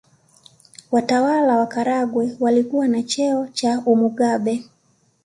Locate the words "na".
2.87-3.03